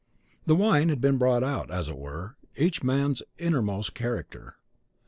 The 0.47 0.55
wine 0.55 0.89
had 0.89 1.01
brought 1.19 1.43
out, 1.43 1.69
as 1.69 1.87
it 1.87 1.95
were, 1.95 2.35
each 2.55 2.81
man's 2.81 3.21
inmost 3.37 3.93
character. 3.93 4.55